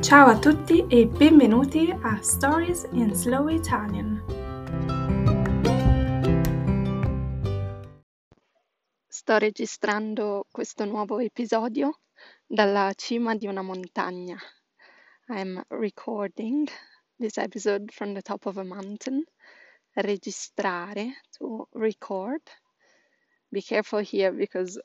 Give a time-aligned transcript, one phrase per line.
[0.00, 4.22] Ciao a tutti e benvenuti a Stories in Slow Italian.
[9.08, 12.00] Sto registrando questo nuovo episodio
[12.46, 14.38] dalla cima di una montagna.
[15.28, 16.68] I'm recording
[17.18, 19.24] this episode from the top of a mountain.
[19.94, 22.42] Registrare, to record.
[23.50, 24.80] Be careful here because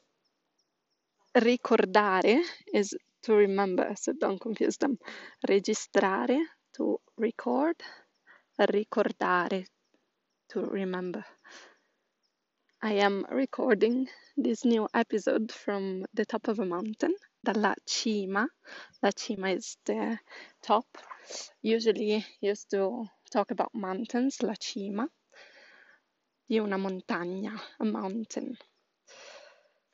[1.33, 2.41] ricordare
[2.73, 4.97] is to remember, so don't confuse them.
[5.47, 6.39] Registrare,
[6.75, 7.75] to record,
[8.59, 9.65] ricordare,
[10.49, 11.23] to remember.
[12.81, 18.47] I am recording this new episode from the top of a mountain, dalla cima.
[19.01, 20.19] La cima is the
[20.61, 20.85] top.
[21.61, 25.07] Usually used to talk about mountains, la cima,
[26.49, 28.57] di una montagna, a mountain.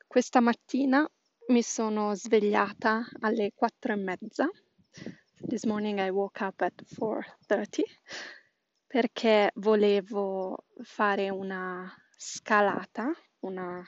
[0.08, 1.06] Questa mattina
[1.50, 4.48] mi sono svegliata alle quattro e mezza.
[5.48, 7.82] This morning I woke up at 4:30
[8.86, 13.84] perché volevo fare una scalata, una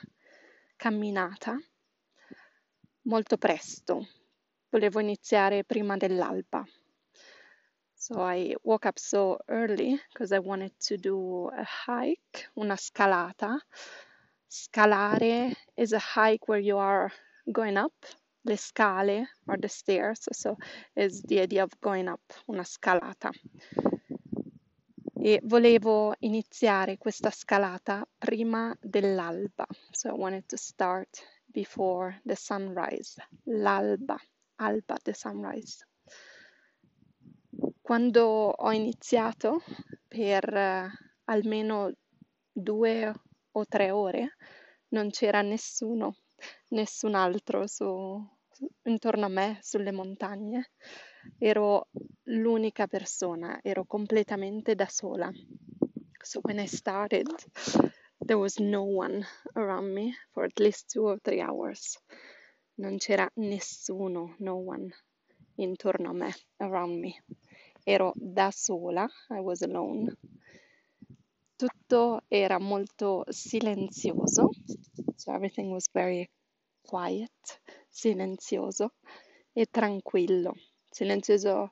[0.75, 1.57] camminata
[3.03, 4.09] molto presto.
[4.69, 6.65] Volevo iniziare prima dell'alba.
[7.95, 13.57] So I woke up so early because I wanted to do a hike, una scalata.
[14.49, 17.09] Scalare is a hike where you are
[17.45, 17.93] going up
[18.45, 20.57] le scale or the stairs, so
[20.97, 23.31] is the idea of going up, una scalata.
[25.25, 33.15] E volevo iniziare questa scalata prima dell'alba, so I wanted to start before the sunrise,
[33.45, 34.19] l'alba,
[34.57, 35.87] alba, the sunrise.
[37.81, 39.63] Quando ho iniziato
[40.09, 40.89] per uh,
[41.25, 41.93] almeno
[42.53, 43.13] due
[43.53, 44.37] o tre ore
[44.89, 46.17] non c'era nessuno
[46.69, 48.25] nessun altro su,
[48.85, 50.71] intorno a me, sulle montagne.
[51.39, 51.89] Ero
[52.25, 55.31] l'unica persona, ero completamente da sola.
[56.23, 57.27] So when I started,
[58.19, 61.99] there was no one around me for at least two or three hours.
[62.75, 64.93] Non c'era nessuno, no one
[65.57, 67.23] intorno a me, around me.
[67.85, 70.17] Ero da sola, I was alone.
[71.57, 74.51] Tutto era molto silenzioso,
[75.23, 76.29] so everything was very
[76.83, 77.31] quiet,
[77.89, 78.91] silenzioso
[79.55, 80.53] e tranquillo.
[80.91, 81.71] Silenzioso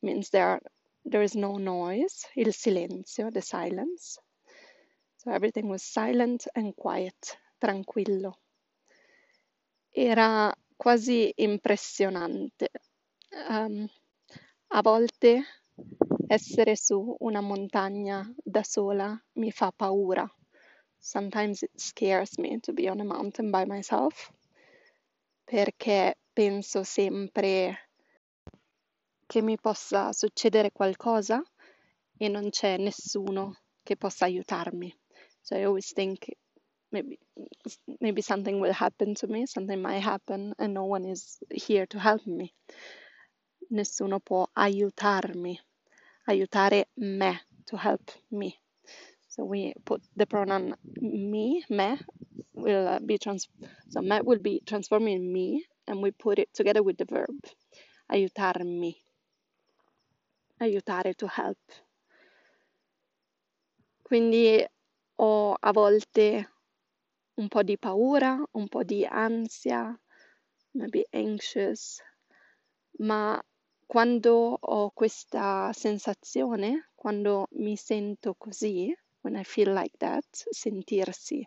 [0.00, 0.60] means there, are,
[1.04, 4.18] there is no noise, il silenzio, the silence.
[5.18, 8.32] So everything was silent and quiet, tranquillo.
[9.94, 12.70] Era quasi impressionante.
[13.48, 13.86] Um,
[14.68, 15.44] a volte
[16.26, 20.26] essere su una montagna da sola mi fa paura.
[21.00, 24.30] Sometimes it scares me to be on a mountain by myself
[25.44, 27.88] perché penso sempre
[29.26, 31.42] che mi possa succedere qualcosa
[32.16, 34.94] e non c'è nessuno che possa aiutarmi.
[35.40, 36.28] So I always think
[36.90, 37.18] maybe
[38.00, 41.98] maybe something will happen to me, something might happen and no one is here to
[41.98, 42.54] help me.
[43.70, 45.58] Nessuno può aiutarmi,
[46.26, 48.60] aiutare me, to help me.
[49.30, 51.98] So we put the pronoun me, me,
[52.52, 53.48] will uh, be trans
[53.88, 57.38] so me will be transforming me and we put it together with the verb
[58.10, 58.96] aiutarmi.
[60.60, 61.58] Aiutare to help.
[64.02, 64.66] Quindi
[65.18, 66.48] ho a volte
[67.36, 69.96] un po' di paura un po' di ansia
[70.72, 72.02] maybe anxious
[72.98, 73.40] ma
[73.86, 78.92] quando ho questa sensazione quando mi sento così
[79.30, 81.46] when I feel like that sentirsi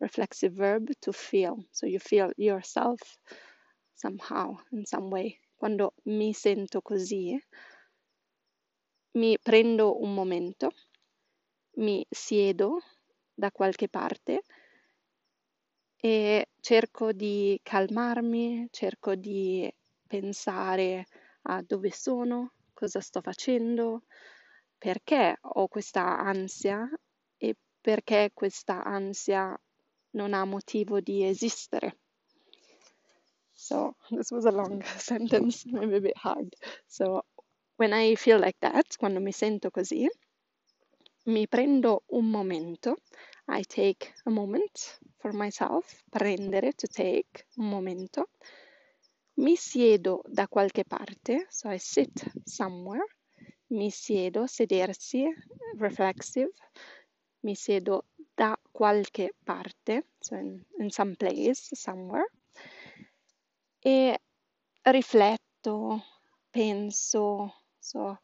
[0.00, 1.62] reflexive verb to feel.
[1.70, 3.00] So you feel yourself
[3.94, 5.38] somehow, in some way.
[5.58, 7.38] Quando mi sento così,
[9.12, 10.70] mi prendo un momento,
[11.76, 12.80] mi siedo
[13.34, 14.40] da qualche parte
[16.02, 19.70] e cerco di calmarmi, cerco di
[20.06, 21.04] pensare
[21.42, 24.04] a dove sono, cosa sto facendo,
[24.78, 26.88] perché ho questa ansia
[27.80, 29.58] perché questa ansia
[30.12, 31.98] non ha motivo di esistere.
[33.54, 36.54] So this was a long sentence, maybe a bit hard.
[36.86, 37.24] So
[37.76, 40.08] when I feel like that, quando mi sento così,
[41.26, 42.96] mi prendo un momento.
[43.46, 48.30] I take a moment for myself, prendere, to take, un momento.
[49.34, 53.04] Mi siedo da qualche parte, so I sit somewhere.
[53.68, 55.24] Mi siedo, sedersi,
[55.78, 56.50] reflexive.
[57.42, 58.04] Mi siedo
[58.34, 62.26] da qualche parte, so in, in some place, somewhere,
[63.82, 64.18] e
[64.84, 66.02] rifletto,
[66.50, 68.18] penso, so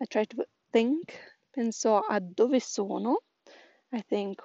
[0.00, 1.12] I try to think,
[1.50, 3.22] penso a dove sono,
[3.92, 4.42] I think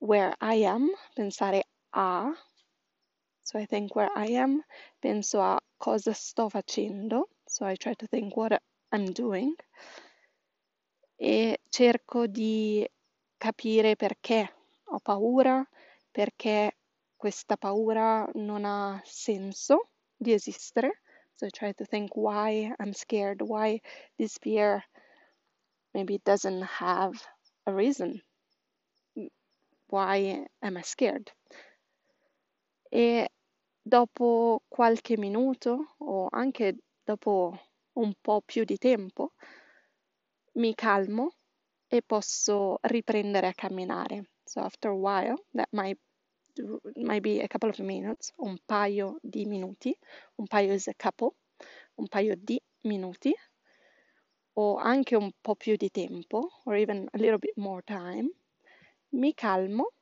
[0.00, 1.62] where I am, pensare
[1.92, 2.32] a,
[3.42, 4.64] so I think where I am,
[5.00, 8.60] penso a cosa sto facendo, so I try to think what
[8.92, 9.54] I'm doing
[11.20, 12.88] e cerco di
[13.36, 14.54] capire perché
[14.84, 15.66] ho paura,
[16.12, 16.76] perché
[17.16, 21.02] questa paura non ha senso di esistere.
[21.34, 23.80] So I try to think why I'm scared, why
[24.16, 24.82] this fear
[25.92, 27.18] maybe doesn't have
[27.64, 28.22] a reason.
[29.90, 31.32] Why am I scared?
[32.90, 33.28] E
[33.82, 37.58] dopo qualche minuto o anche dopo
[37.94, 39.32] un po' più di tempo
[40.58, 41.34] mi calmo
[41.88, 44.30] e posso riprendere a camminare.
[44.44, 45.98] So after a while, that might
[46.96, 49.96] might be a couple of minutes, un paio di minuti,
[50.38, 51.36] un paio is a couple,
[51.94, 53.32] un paio di minuti,
[54.54, 58.28] o anche un po' più di tempo, or even a little bit more time,
[59.10, 59.92] mi calmo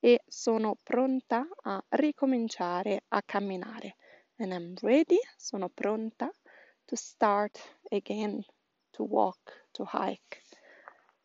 [0.00, 3.96] e sono pronta a ricominciare a camminare.
[4.38, 6.32] And I'm ready, sono pronta
[6.86, 7.60] to start
[7.90, 8.42] again
[9.02, 10.42] to walk, to hike,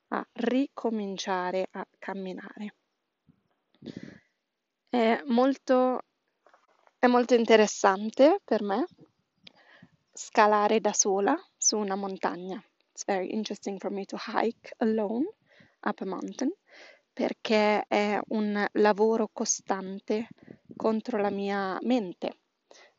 [0.09, 2.75] a ricominciare a camminare.
[4.89, 6.01] È molto,
[6.97, 8.85] è molto interessante per me
[10.11, 12.63] scalare da sola su una montagna.
[12.91, 15.27] It's very interesting for me to hike alone
[15.81, 16.51] up a mountain
[17.13, 20.29] perché è un lavoro costante
[20.75, 22.39] contro la mia mente.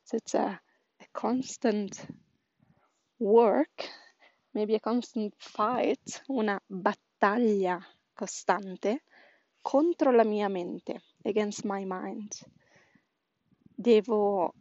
[0.02, 2.06] So it's a, a constant
[3.18, 3.88] work,
[4.52, 7.78] maybe a constant fight, una battaglia
[8.12, 9.02] costante
[9.60, 12.32] contro la mia mente, against my mind.
[13.74, 14.54] Devo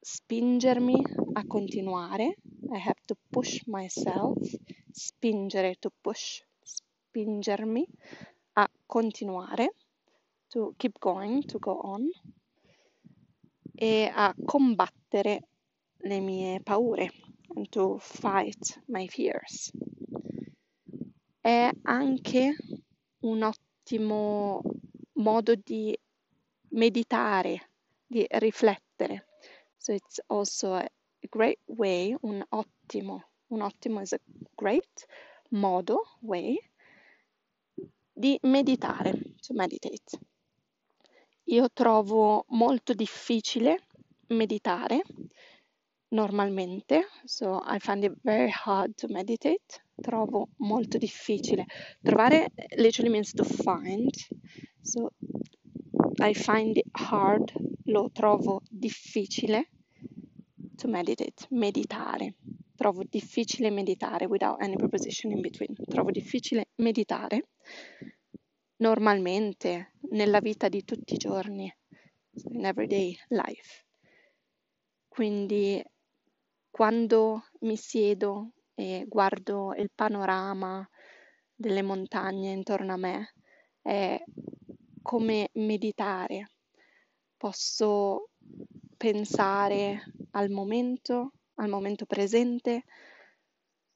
[0.00, 1.02] spingermi
[1.34, 2.36] a continuare.
[2.72, 4.38] I have to push myself,
[4.90, 7.86] spingere to push, spingermi
[8.54, 9.74] a continuare,
[10.48, 12.08] to keep going, to go on,
[13.74, 15.48] e a combattere
[15.98, 17.10] le mie paure,
[17.56, 19.72] and to fight my fears.
[21.40, 22.56] È anche
[23.20, 24.62] un ottimo
[25.14, 25.96] modo di
[26.70, 27.70] meditare,
[28.06, 29.28] di riflettere.
[29.76, 30.88] So it's also a
[31.30, 34.20] great way, un ottimo, un ottimo is a
[34.54, 35.06] great
[35.50, 36.58] modo, way,
[38.12, 40.18] di meditare, to meditate.
[41.44, 43.86] Io trovo molto difficile
[44.28, 45.02] meditare
[46.08, 49.82] normalmente, so I find it very hard to meditate.
[50.00, 51.66] Trovo molto difficile.
[52.02, 54.10] Trovare literally means to find.
[54.82, 55.12] So
[56.18, 57.52] I find it hard,
[57.84, 59.70] lo trovo difficile
[60.76, 62.34] to meditate, meditare.
[62.76, 65.74] Trovo difficile meditare without any preposition in between.
[65.88, 67.48] Trovo difficile meditare
[68.78, 71.74] normalmente nella vita di tutti i giorni,
[72.50, 73.84] in everyday life.
[75.08, 75.82] Quindi
[76.76, 80.86] quando mi siedo e guardo il panorama
[81.54, 83.32] delle montagne intorno a me,
[83.80, 84.22] è
[85.00, 86.50] come meditare.
[87.34, 88.28] Posso
[88.94, 92.84] pensare al momento, al momento presente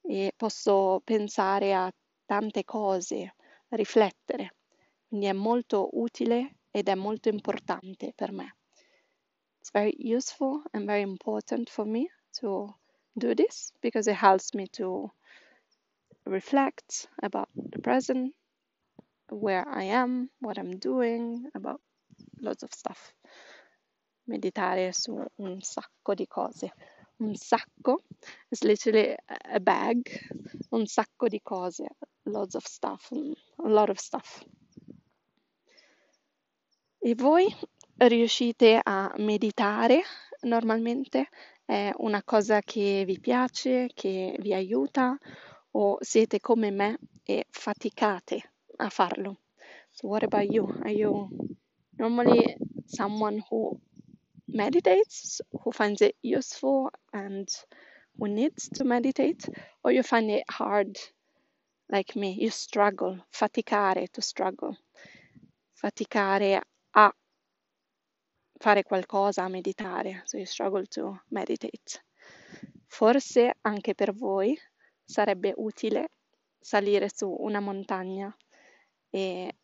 [0.00, 1.92] e posso pensare a
[2.25, 3.34] tante cose,
[3.68, 4.56] riflettere.
[5.06, 8.56] Quindi è molto utile ed è molto importante per me.
[9.58, 12.10] It's very useful and very important for me
[12.40, 12.75] to
[13.18, 15.10] do this because it helps me to
[16.26, 18.34] reflect about the present,
[19.28, 21.80] where I am, what I'm doing, about
[22.40, 23.14] lots of stuff.
[24.28, 26.72] Meditare su un sacco di cose.
[27.18, 28.04] Un sacco
[28.50, 29.16] is literally
[29.52, 30.08] a bag,
[30.70, 31.87] un sacco di cose,
[32.25, 34.42] lots of stuff, a lot of stuff.
[37.02, 37.46] E voi
[37.96, 40.02] riuscite a meditare
[40.42, 41.28] normalmente?
[41.70, 45.16] È una cosa che vi piace, che vi aiuta
[45.70, 49.42] o siete come me e faticate a farlo?
[49.92, 50.66] So what about you?
[50.82, 51.28] Are you
[51.96, 53.78] normally someone who
[54.46, 57.48] meditates, who finds it useful and
[58.18, 59.48] who needs to meditate,
[59.84, 60.98] or you find it hard
[61.88, 64.76] like me, you struggle, faticare to struggle,
[65.80, 66.62] faticare
[66.96, 67.14] a
[68.60, 72.04] fare qualcosa, meditare, so you struggle to meditate.
[72.86, 74.54] Forse anche per voi
[75.02, 76.10] sarebbe utile
[76.60, 78.34] salire su una montagna
[79.08, 79.56] e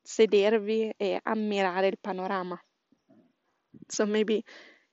[0.00, 2.58] sedervi e ammirare il panorama.
[3.86, 4.42] So maybe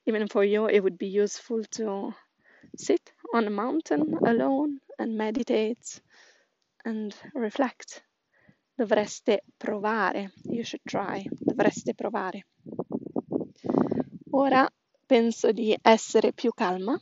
[0.03, 2.13] even for you it would be useful to
[2.75, 6.01] sit on a mountain alone and meditate
[6.83, 8.05] and reflect.
[8.75, 10.33] Dovreste provare.
[10.43, 11.25] You should try.
[11.29, 12.48] Dovreste provare.
[14.31, 14.69] Ora
[15.05, 16.99] penso di essere più calma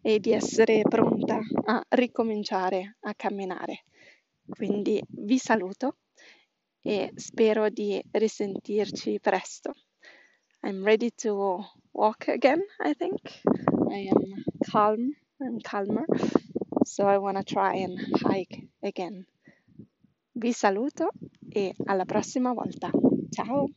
[0.00, 3.84] e di essere pronta a ricominciare a camminare.
[4.48, 5.96] Quindi vi saluto
[6.80, 9.74] e spero di risentirci presto.
[10.62, 13.20] I'm ready to walk again, I think.
[13.90, 16.04] I am calm and calmer,
[16.84, 19.26] so I want to try and hike again.
[20.32, 21.10] Vi saluto
[21.48, 22.90] e alla prossima volta.
[23.30, 23.68] Ciao!